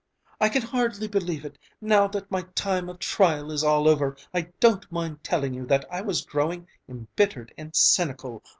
"I 0.39 0.49
can 0.49 0.63
hardly 0.63 1.07
believe 1.07 1.45
it! 1.45 1.59
Now 1.79 2.07
that 2.07 2.31
my 2.31 2.41
time 2.55 2.89
of 2.89 2.97
trial 2.97 3.51
is 3.51 3.63
all 3.63 3.87
over 3.87 4.17
I 4.33 4.49
don't 4.59 4.91
mind 4.91 5.23
telling 5.23 5.53
you 5.53 5.67
that 5.67 5.85
I 5.91 6.01
was 6.01 6.25
growing 6.25 6.67
embittered 6.89 7.53
and 7.55 7.75
cynical. 7.75 8.43